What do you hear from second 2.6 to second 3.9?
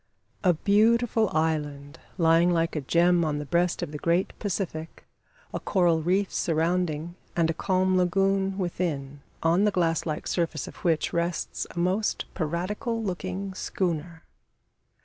a gem on the breast